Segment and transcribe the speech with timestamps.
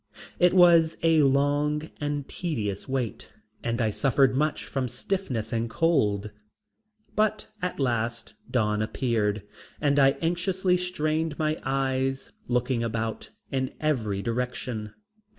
[0.39, 3.31] It was a long and tedious wait
[3.63, 6.31] and I suffered much from stiffness and cold,
[7.15, 9.43] but at last dawn appeared
[9.79, 14.95] and I anxiously strained my eyes, looking about in every direction.